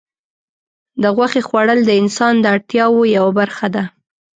د 1.01 1.03
غوښې 1.15 1.41
خوړل 1.47 1.79
د 1.85 1.91
انسان 2.01 2.33
د 2.39 2.45
اړتیاوو 2.55 3.11
یوه 3.17 3.31
برخه 3.39 3.67
ده. 3.75 3.83